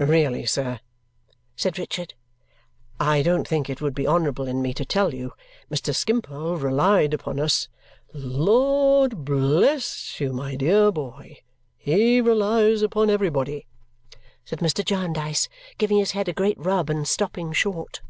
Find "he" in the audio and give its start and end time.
11.76-12.20